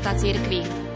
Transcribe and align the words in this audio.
života 0.00 0.16
cirkvi. 0.16 0.89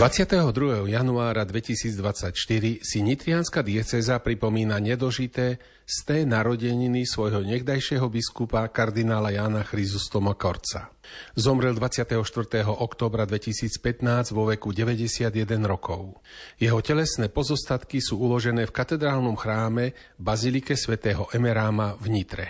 22. 0.00 0.88
januára 0.88 1.44
2024 1.44 2.32
si 2.80 2.98
nitrianská 3.04 3.60
dieceza 3.60 4.16
pripomína 4.16 4.80
nedožité 4.80 5.60
z 5.84 5.96
té 6.08 6.24
narodeniny 6.24 7.04
svojho 7.04 7.44
nekdajšieho 7.44 8.08
biskupa 8.08 8.64
kardinála 8.72 9.36
Jána 9.36 9.60
Chryzustoma 9.60 10.32
Korca. 10.40 10.88
Zomrel 11.36 11.76
24. 11.76 12.16
oktobra 12.64 13.28
2015 13.28 14.32
vo 14.32 14.48
veku 14.48 14.72
91 14.72 15.36
rokov. 15.68 16.16
Jeho 16.56 16.80
telesné 16.80 17.28
pozostatky 17.28 18.00
sú 18.00 18.24
uložené 18.24 18.64
v 18.64 18.72
katedrálnom 18.72 19.36
chráme 19.36 19.92
Bazilike 20.16 20.80
svätého 20.80 21.28
Emeráma 21.36 22.00
v 22.00 22.06
Nitre. 22.08 22.46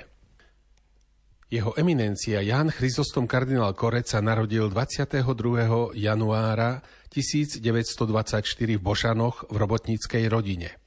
Jeho 1.50 1.74
eminencia 1.74 2.46
Ján 2.46 2.70
Chryzostom 2.70 3.26
kardinál 3.26 3.74
Korec 3.74 4.06
sa 4.06 4.22
narodil 4.22 4.70
22. 4.70 5.98
januára 5.98 6.78
1924 7.10 8.06
v 8.54 8.78
Bošanoch 8.78 9.50
v 9.50 9.56
robotníckej 9.58 10.30
rodine. 10.30 10.78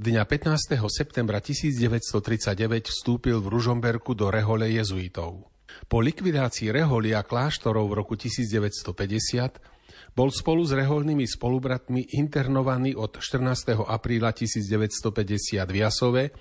Dňa 0.00 0.24
15. 0.24 0.72
septembra 0.88 1.44
1939 1.44 2.88
vstúpil 2.88 3.44
v 3.44 3.46
Ružomberku 3.52 4.16
do 4.16 4.32
rehole 4.32 4.72
jezuitov. 4.72 5.52
Po 5.84 6.00
likvidácii 6.00 6.72
reholy 6.72 7.12
a 7.12 7.20
kláštorov 7.20 7.92
v 7.92 7.94
roku 8.00 8.16
1950 8.16 10.16
bol 10.16 10.32
spolu 10.32 10.64
s 10.64 10.72
reholnými 10.72 11.28
spolubratmi 11.28 12.16
internovaný 12.16 12.96
od 12.96 13.20
14. 13.20 13.76
apríla 13.84 14.32
1950 14.32 15.60
v 15.60 15.76
Jasove, 15.76 16.32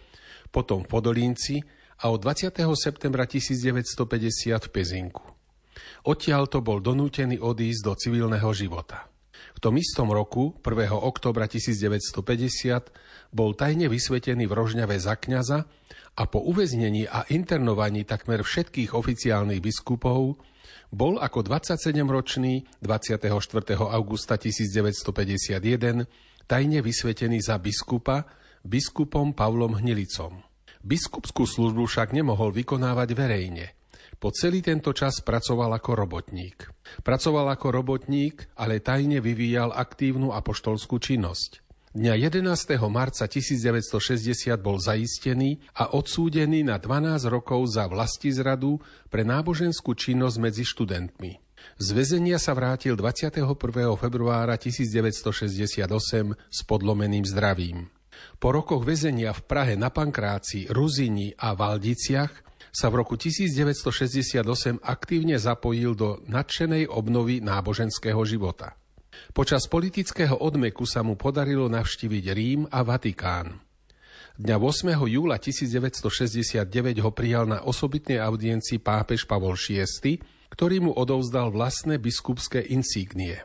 potom 0.48 0.84
v 0.84 0.88
Podolínci 0.88 1.60
a 2.00 2.08
od 2.08 2.24
20. 2.24 2.56
septembra 2.80 3.28
1950 3.28 4.64
v 4.64 4.70
Pezinku. 4.72 5.28
Odtiaľto 6.08 6.64
bol 6.64 6.80
donútený 6.80 7.44
odísť 7.44 7.82
do 7.84 7.94
civilného 8.00 8.48
života. 8.56 9.12
V 9.54 9.60
tom 9.62 9.78
istom 9.78 10.10
roku, 10.10 10.58
1. 10.66 10.90
oktobra 10.96 11.46
1950, 11.46 12.90
bol 13.30 13.54
tajne 13.54 13.86
vysvetený 13.86 14.50
v 14.50 14.54
Rožňave 14.58 14.98
za 14.98 15.20
kňaza 15.20 15.70
a 16.16 16.24
po 16.26 16.42
uväznení 16.42 17.06
a 17.06 17.28
internovaní 17.30 18.08
takmer 18.08 18.42
všetkých 18.42 18.96
oficiálnych 18.96 19.62
biskupov 19.62 20.40
bol 20.90 21.20
ako 21.20 21.44
27-ročný 21.44 22.80
24. 22.80 23.28
augusta 23.76 24.40
1951 24.40 26.48
tajne 26.48 26.80
vysvetený 26.80 27.44
za 27.44 27.60
biskupa 27.60 28.26
biskupom 28.64 29.36
Pavlom 29.36 29.78
Hnilicom. 29.78 30.42
Biskupskú 30.86 31.46
službu 31.46 31.86
však 31.86 32.14
nemohol 32.14 32.56
vykonávať 32.56 33.10
verejne– 33.14 33.66
po 34.18 34.32
celý 34.32 34.64
tento 34.66 34.96
čas 34.96 35.20
pracoval 35.22 35.76
ako 35.76 35.92
robotník. 35.94 36.68
Pracoval 37.04 37.52
ako 37.54 37.68
robotník, 37.72 38.50
ale 38.56 38.80
tajne 38.80 39.20
vyvíjal 39.20 39.76
aktívnu 39.76 40.32
apoštolskú 40.32 40.98
činnosť. 40.98 41.66
Dňa 41.96 42.28
11. 42.28 42.76
marca 42.92 43.24
1960 43.24 44.52
bol 44.60 44.76
zaistený 44.84 45.64
a 45.80 45.96
odsúdený 45.96 46.68
na 46.68 46.76
12 46.76 47.24
rokov 47.32 47.72
za 47.72 47.88
vlastizradu 47.88 48.84
pre 49.08 49.24
náboženskú 49.24 49.96
činnosť 49.96 50.38
medzi 50.44 50.68
študentmi. 50.68 51.40
Z 51.80 51.88
väzenia 51.96 52.36
sa 52.36 52.52
vrátil 52.52 53.00
21. 53.00 53.48
februára 53.96 54.60
1968 54.60 55.88
s 56.36 56.60
podlomeným 56.68 57.24
zdravím. 57.24 57.88
Po 58.44 58.52
rokoch 58.52 58.84
väzenia 58.84 59.32
v 59.32 59.42
Prahe 59.48 59.74
na 59.80 59.88
Pankráci, 59.88 60.68
Ruzini 60.68 61.32
a 61.32 61.56
Valdiciach 61.56 62.55
sa 62.76 62.92
v 62.92 63.00
roku 63.00 63.16
1968 63.16 64.44
aktívne 64.84 65.40
zapojil 65.40 65.96
do 65.96 66.20
nadšenej 66.28 66.92
obnovy 66.92 67.40
náboženského 67.40 68.20
života. 68.28 68.76
Počas 69.32 69.72
politického 69.72 70.36
odmeku 70.36 70.84
sa 70.84 71.00
mu 71.00 71.16
podarilo 71.16 71.72
navštíviť 71.72 72.26
Rím 72.36 72.62
a 72.68 72.84
Vatikán. 72.84 73.64
Dňa 74.36 74.60
8. 74.60 74.92
júla 75.08 75.40
1969 75.40 76.68
ho 77.00 77.12
prijal 77.16 77.48
na 77.48 77.64
osobitnej 77.64 78.20
audiencii 78.20 78.84
pápež 78.84 79.24
Pavol 79.24 79.56
VI, 79.56 80.20
ktorý 80.52 80.84
mu 80.84 80.92
odovzdal 80.92 81.56
vlastné 81.56 81.96
biskupské 81.96 82.60
insígnie. 82.60 83.40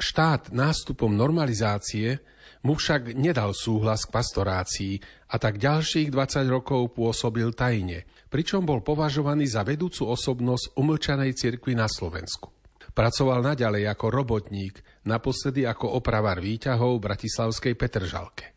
Štát 0.00 0.48
nástupom 0.56 1.12
normalizácie 1.12 2.24
mu 2.64 2.72
však 2.72 3.12
nedal 3.12 3.52
súhlas 3.52 4.08
k 4.08 4.16
pastorácii 4.16 4.94
a 5.28 5.36
tak 5.36 5.60
ďalších 5.60 6.08
20 6.08 6.48
rokov 6.48 6.96
pôsobil 6.96 7.52
tajne, 7.52 8.08
pričom 8.30 8.62
bol 8.62 8.80
považovaný 8.80 9.50
za 9.50 9.66
vedúcu 9.66 10.06
osobnosť 10.06 10.78
umlčanej 10.78 11.34
cirkvi 11.34 11.74
na 11.74 11.90
Slovensku. 11.90 12.54
Pracoval 12.90 13.42
naďalej 13.54 13.86
ako 13.90 14.06
robotník, 14.10 14.82
naposledy 15.06 15.66
ako 15.66 15.98
opravar 15.98 16.38
výťahov 16.38 16.98
v 16.98 17.04
Bratislavskej 17.10 17.74
Petržalke. 17.74 18.56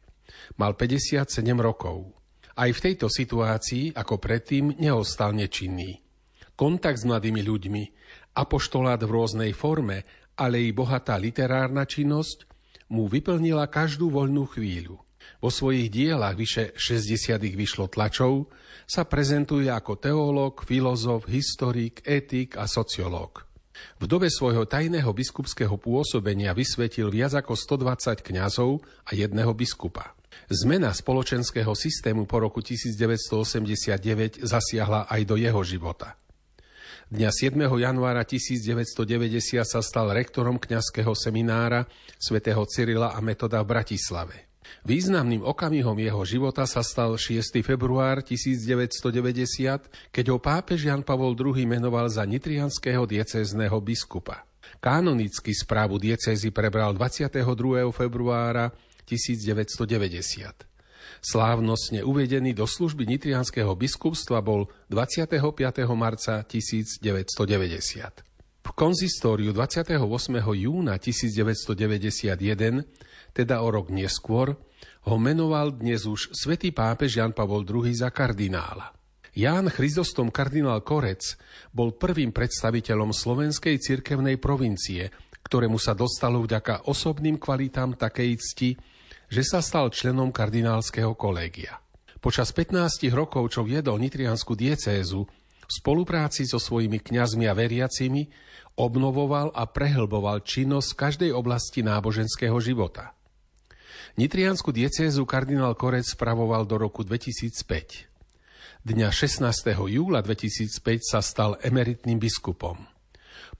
Mal 0.57 0.77
57 0.77 1.27
rokov. 1.57 2.13
Aj 2.53 2.69
v 2.69 2.79
tejto 2.79 3.09
situácii, 3.09 3.97
ako 3.97 4.21
predtým, 4.21 4.77
neostal 4.77 5.33
nečinný. 5.33 6.01
Kontakt 6.53 7.01
s 7.01 7.05
mladými 7.09 7.41
ľuďmi, 7.41 7.83
apoštolát 8.37 9.01
v 9.01 9.09
rôznej 9.09 9.51
forme, 9.57 10.05
ale 10.37 10.61
i 10.65 10.69
bohatá 10.69 11.17
literárna 11.17 11.85
činnosť 11.85 12.45
mu 12.93 13.09
vyplnila 13.09 13.69
každú 13.69 14.13
voľnú 14.13 14.49
chvíľu. 14.49 15.01
Vo 15.43 15.51
svojich 15.51 15.91
dielach 15.91 16.39
vyše 16.39 16.71
60 16.75 17.39
vyšlo 17.53 17.91
tlačov, 17.91 18.47
sa 18.87 19.07
prezentuje 19.07 19.71
ako 19.71 19.99
teológ, 19.99 20.63
filozof, 20.67 21.27
historik, 21.27 22.03
etik 22.03 22.59
a 22.59 22.67
sociológ. 22.67 23.47
V 23.99 24.05
dobe 24.05 24.29
svojho 24.29 24.69
tajného 24.69 25.09
biskupského 25.11 25.75
pôsobenia 25.81 26.53
vysvetil 26.53 27.09
viac 27.09 27.33
ako 27.33 27.57
120 27.57 28.21
kňazov 28.21 28.85
a 29.07 29.11
jedného 29.17 29.51
biskupa. 29.51 30.13
Zmena 30.49 30.91
spoločenského 30.91 31.71
systému 31.73 32.25
po 32.27 32.41
roku 32.43 32.59
1989 32.61 34.43
zasiahla 34.43 35.07
aj 35.09 35.21
do 35.25 35.35
jeho 35.39 35.61
života. 35.65 36.19
Dňa 37.13 37.29
7. 37.29 37.59
januára 37.61 38.25
1990 38.25 39.61
sa 39.61 39.79
stal 39.85 40.09
rektorom 40.09 40.57
kňazského 40.57 41.13
seminára 41.13 41.85
svätého 42.17 42.65
Cyrila 42.65 43.13
a 43.13 43.19
Metoda 43.21 43.61
v 43.61 43.69
Bratislave. 43.69 44.52
Významným 44.83 45.45
okamihom 45.45 45.95
jeho 45.99 46.21
života 46.27 46.67
sa 46.67 46.83
stal 46.83 47.15
6. 47.15 47.61
február 47.63 48.25
1990, 48.25 50.11
keď 50.11 50.25
ho 50.31 50.37
pápež 50.41 50.89
Jan 50.89 51.05
Pavol 51.05 51.37
II 51.37 51.63
menoval 51.63 52.09
za 52.09 52.25
nitrianského 52.27 53.07
diecézneho 53.07 53.77
biskupa. 53.79 54.43
Kanonicky 54.83 55.55
správu 55.55 55.95
diecézy 56.01 56.51
prebral 56.51 56.91
22. 56.91 57.39
februára 57.95 58.75
1990. 59.07 60.67
Slávnostne 61.23 62.03
uvedený 62.03 62.51
do 62.51 62.67
služby 62.67 63.07
nitrianského 63.07 63.71
biskupstva 63.79 64.43
bol 64.43 64.67
25. 64.91 65.39
marca 65.95 66.43
1990. 66.43 68.32
V 68.63 68.71
konzistóriu 68.71 69.51
28. 69.51 69.99
júna 70.39 70.95
1991 70.95 72.87
teda 73.35 73.59
o 73.59 73.67
rok 73.67 73.91
neskôr, 73.91 74.55
ho 75.03 75.15
menoval 75.19 75.75
dnes 75.75 76.07
už 76.07 76.31
svätý 76.31 76.71
pápež 76.71 77.19
Jan 77.19 77.35
Pavol 77.35 77.67
II 77.67 77.91
za 77.91 78.07
kardinála. 78.07 78.95
Ján 79.35 79.67
Chryzostom 79.67 80.31
kardinál 80.31 80.79
Korec 80.79 81.35
bol 81.75 81.91
prvým 81.97 82.31
predstaviteľom 82.31 83.11
slovenskej 83.11 83.81
cirkevnej 83.83 84.39
provincie, 84.39 85.11
ktorému 85.43 85.75
sa 85.75 85.91
dostalo 85.91 86.39
vďaka 86.39 86.87
osobným 86.87 87.41
kvalitám 87.41 87.99
takej 87.99 88.31
cti, 88.39 88.71
že 89.27 89.43
sa 89.43 89.59
stal 89.59 89.91
členom 89.91 90.31
kardinálskeho 90.31 91.19
kolégia. 91.19 91.83
Počas 92.23 92.55
15 92.55 93.11
rokov, 93.11 93.51
čo 93.51 93.67
viedol 93.67 93.99
nitriansku 93.99 94.55
diecézu, 94.55 95.27
v 95.63 95.71
spolupráci 95.71 96.45
so 96.47 96.59
svojimi 96.59 97.01
kňazmi 97.01 97.49
a 97.49 97.57
veriacimi 97.57 98.29
obnovoval 98.75 99.53
a 99.53 99.69
prehlboval 99.69 100.41
činnosť 100.41 100.89
v 100.93 100.99
každej 100.99 101.31
oblasti 101.31 101.85
náboženského 101.85 102.57
života. 102.57 103.13
Nitriansku 104.13 104.69
diecézu 104.69 105.25
kardinál 105.25 105.73
Korec 105.73 106.05
spravoval 106.05 106.69
do 106.69 106.77
roku 106.77 107.01
2005. 107.01 108.13
Dňa 108.85 109.09
16. 109.09 109.47
júla 109.89 110.21
2005 110.21 110.69
sa 111.01 111.23
stal 111.23 111.57
emeritným 111.63 112.21
biskupom. 112.21 112.77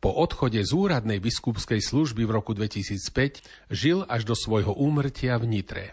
Po 0.03 0.11
odchode 0.11 0.59
z 0.59 0.71
úradnej 0.75 1.23
biskupskej 1.23 1.79
služby 1.79 2.27
v 2.27 2.31
roku 2.35 2.51
2005 2.51 3.71
žil 3.71 4.03
až 4.11 4.27
do 4.27 4.35
svojho 4.35 4.75
úmrtia 4.75 5.39
v 5.39 5.45
Nitre. 5.47 5.85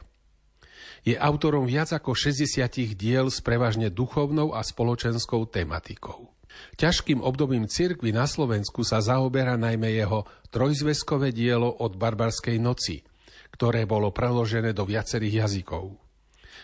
Je 1.07 1.17
autorom 1.17 1.65
viac 1.65 1.95
ako 1.95 2.13
60 2.13 2.61
diel 2.99 3.33
s 3.33 3.41
prevažne 3.41 3.89
duchovnou 3.89 4.53
a 4.53 4.61
spoločenskou 4.61 5.49
tematikou. 5.49 6.40
Ťažkým 6.77 7.21
obdobím 7.21 7.69
cirkvy 7.69 8.15
na 8.15 8.25
Slovensku 8.25 8.87
sa 8.87 9.03
zaoberá 9.05 9.55
najmä 9.61 9.93
jeho 9.95 10.25
trojzveskové 10.51 11.31
dielo 11.31 11.69
od 11.69 11.97
barbarskej 11.97 12.57
noci, 12.59 13.05
ktoré 13.53 13.85
bolo 13.85 14.15
preložené 14.15 14.73
do 14.73 14.87
viacerých 14.89 15.47
jazykov. 15.47 15.99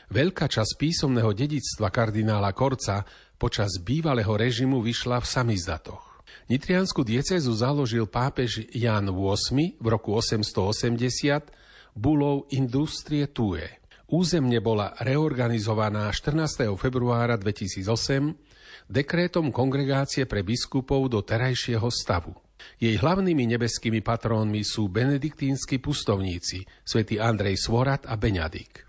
Veľká 0.06 0.46
časť 0.46 0.78
písomného 0.78 1.34
dedictva 1.34 1.90
kardinála 1.90 2.54
Korca 2.54 3.02
počas 3.36 3.82
bývalého 3.82 4.38
režimu 4.38 4.78
vyšla 4.78 5.18
v 5.18 5.26
samizdatoch. 5.26 6.22
Nitriansku 6.46 7.02
diecezu 7.02 7.50
založil 7.50 8.06
pápež 8.06 8.70
Jan 8.70 9.10
VIII 9.10 9.82
v 9.82 9.86
roku 9.90 10.14
880 10.14 11.50
bulou 11.98 12.46
Industrie 12.54 13.26
Tue. 13.26 13.66
Územne 14.06 14.62
bola 14.62 14.94
reorganizovaná 15.02 16.06
14. 16.14 16.70
februára 16.78 17.34
2008 17.34 18.38
dekrétom 18.86 19.50
Kongregácie 19.50 20.30
pre 20.30 20.46
biskupov 20.46 21.10
do 21.10 21.26
terajšieho 21.26 21.90
stavu. 21.90 22.30
Jej 22.78 23.02
hlavnými 23.02 23.50
nebeskými 23.58 24.06
patrónmi 24.06 24.62
sú 24.62 24.86
benediktínsky 24.86 25.82
pustovníci, 25.82 26.62
svätý 26.86 27.18
Andrej 27.18 27.58
Svorat 27.58 28.06
a 28.06 28.14
Beňadik. 28.14 28.86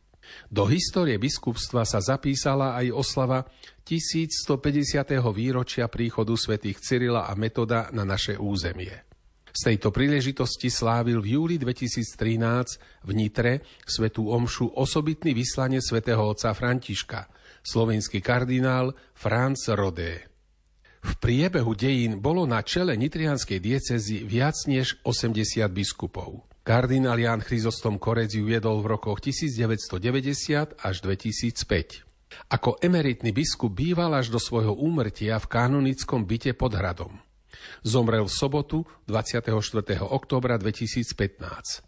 Do 0.54 0.70
histórie 0.70 1.18
biskupstva 1.18 1.82
sa 1.82 1.98
zapísala 1.98 2.78
aj 2.78 2.94
oslava 2.94 3.50
1150. 3.90 5.18
výročia 5.34 5.90
príchodu 5.90 6.38
svätých 6.38 6.78
Cyrila 6.78 7.26
a 7.26 7.34
Metoda 7.34 7.90
na 7.90 8.06
naše 8.06 8.38
územie. 8.38 9.07
Z 9.58 9.74
tejto 9.74 9.90
príležitosti 9.90 10.70
slávil 10.70 11.18
v 11.18 11.34
júli 11.34 11.56
2013 11.58 12.78
v 12.78 13.12
Nitre 13.18 13.66
svetú 13.90 14.30
omšu 14.30 14.70
osobitný 14.78 15.34
vyslanie 15.34 15.82
svätého 15.82 16.22
otca 16.22 16.54
Františka, 16.54 17.26
slovenský 17.66 18.22
kardinál 18.22 18.94
Franz 19.18 19.66
Rodé. 19.74 20.30
V 21.02 21.10
priebehu 21.18 21.74
dejín 21.74 22.22
bolo 22.22 22.46
na 22.46 22.62
čele 22.62 22.94
nitrianskej 23.02 23.58
diecezy 23.58 24.22
viac 24.30 24.54
než 24.70 25.02
80 25.02 25.66
biskupov. 25.74 26.46
Kardinál 26.62 27.18
Jan 27.18 27.42
Chryzostom 27.42 27.98
Korec 27.98 28.38
ju 28.38 28.46
viedol 28.46 28.86
v 28.86 28.94
rokoch 28.94 29.26
1990 29.26 30.78
až 30.86 30.96
2005. 31.02 32.06
Ako 32.54 32.78
emeritný 32.78 33.34
biskup 33.34 33.74
býval 33.74 34.22
až 34.22 34.30
do 34.30 34.38
svojho 34.38 34.78
úmrtia 34.78 35.42
v 35.42 35.50
kanonickom 35.50 36.30
byte 36.30 36.54
pod 36.54 36.78
hradom. 36.78 37.18
Zomrel 37.86 38.26
v 38.26 38.34
sobotu 38.34 38.84
24. 39.06 39.44
oktobra 40.04 40.58
2015. 40.60 41.88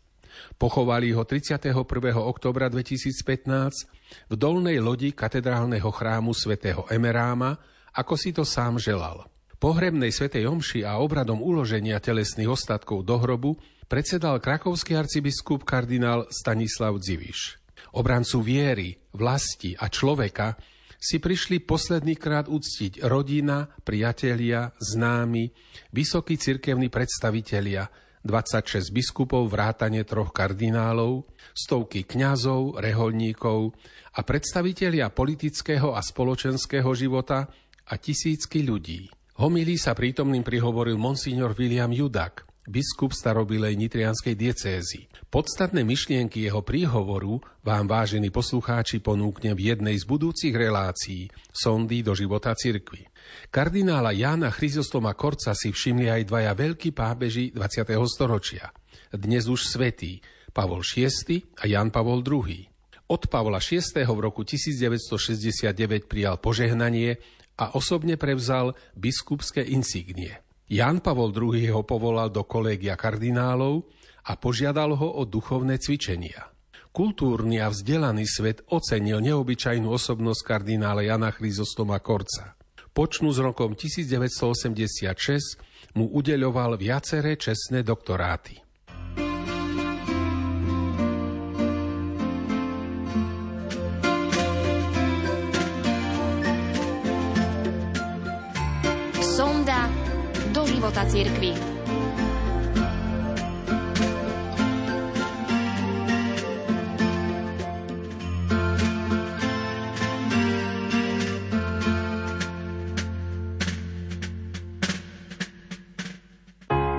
Pochovali 0.55 1.11
ho 1.11 1.23
31. 1.27 1.75
oktobra 2.15 2.71
2015 2.71 4.31
v 4.31 4.35
dolnej 4.35 4.79
lodi 4.79 5.11
katedrálneho 5.11 5.89
chrámu 5.91 6.31
svätého 6.31 6.87
Emeráma, 6.87 7.59
ako 7.95 8.13
si 8.15 8.31
to 8.31 8.47
sám 8.47 8.79
želal. 8.79 9.27
Pohrebnej 9.59 10.15
svätej 10.15 10.47
omši 10.47 10.87
a 10.87 11.03
obradom 11.03 11.43
uloženia 11.43 11.99
telesných 11.99 12.47
ostatkov 12.47 13.03
do 13.03 13.19
hrobu 13.19 13.59
predsedal 13.91 14.39
krakovský 14.39 14.95
arcibiskup 14.95 15.67
kardinál 15.67 16.31
Stanislav 16.31 16.95
Dziviš. 16.95 17.59
Obrancu 17.91 18.39
viery, 18.39 18.95
vlasti 19.11 19.75
a 19.75 19.91
človeka 19.91 20.55
si 20.99 21.23
prišli 21.23 21.63
posledný 21.63 22.19
krát 22.19 22.51
uctiť 22.51 23.07
rodina, 23.07 23.71
priatelia, 23.87 24.75
známi, 24.75 25.47
vysokí 25.95 26.35
cirkevní 26.35 26.91
predstavitelia, 26.91 27.87
26 28.27 28.91
biskupov, 28.91 29.47
vrátane 29.47 30.03
troch 30.03 30.35
kardinálov, 30.35 31.23
stovky 31.55 32.03
kňazov, 32.03 32.75
reholníkov 32.83 33.71
a 34.11 34.19
predstavitelia 34.27 35.07
politického 35.07 35.95
a 35.95 36.03
spoločenského 36.03 36.91
života 36.91 37.47
a 37.87 37.93
tisícky 37.95 38.67
ľudí. 38.67 39.07
Homilí 39.39 39.79
sa 39.79 39.95
prítomným 39.95 40.43
prihovoril 40.43 40.99
monsignor 40.99 41.55
William 41.55 41.95
Judak, 41.95 42.48
biskup 42.69 43.17
starobilej 43.17 43.73
nitrianskej 43.73 44.37
diecézy. 44.37 45.09
Podstatné 45.33 45.81
myšlienky 45.81 46.45
jeho 46.45 46.61
príhovoru 46.61 47.41
vám, 47.65 47.89
vážení 47.89 48.29
poslucháči, 48.29 49.01
ponúknem 49.01 49.57
v 49.57 49.73
jednej 49.73 49.97
z 49.97 50.05
budúcich 50.05 50.53
relácií 50.53 51.33
Sondy 51.49 52.05
do 52.05 52.13
života 52.13 52.53
cirkvy. 52.53 53.09
Kardinála 53.49 54.13
Jána 54.13 54.53
Chryzostoma 54.53 55.17
Korca 55.17 55.57
si 55.57 55.73
všimli 55.73 56.13
aj 56.13 56.29
dvaja 56.29 56.53
veľkí 56.53 56.93
pábeži 56.93 57.49
20. 57.57 57.89
storočia. 58.05 58.69
Dnes 59.09 59.49
už 59.49 59.65
svetí 59.65 60.21
Pavol 60.53 60.85
VI 60.85 61.41
a 61.57 61.65
Jan 61.65 61.89
Pavol 61.89 62.21
II. 62.21 62.69
Od 63.09 63.21
Pavla 63.25 63.57
VI. 63.57 63.81
v 64.05 64.19
roku 64.21 64.45
1969 64.45 66.05
prijal 66.05 66.37
požehnanie 66.37 67.17
a 67.57 67.73
osobne 67.73 68.21
prevzal 68.21 68.77
biskupské 68.93 69.65
insignie. 69.65 70.45
Jan 70.69 71.01
Pavol 71.01 71.33
II 71.33 71.65
ho 71.73 71.81
povolal 71.81 72.29
do 72.29 72.45
kolégia 72.45 72.93
kardinálov 72.93 73.89
a 74.29 74.37
požiadal 74.37 74.93
ho 74.93 75.17
o 75.17 75.25
duchovné 75.25 75.81
cvičenia. 75.81 76.53
Kultúrny 76.93 77.57
a 77.57 77.73
vzdelaný 77.73 78.29
svet 78.29 78.61
ocenil 78.69 79.17
neobyčajnú 79.17 79.89
osobnosť 79.89 80.45
kardinála 80.45 81.09
Jana 81.09 81.33
Chryzostoma 81.33 81.97
Korca. 81.97 82.53
Počnú 82.93 83.33
s 83.33 83.41
rokom 83.41 83.73
1986 83.73 85.97
mu 85.97 86.05
udeľoval 86.13 86.77
viaceré 86.77 87.33
čestné 87.33 87.81
doktoráty. 87.81 88.68
Cirkvi. 101.09 101.78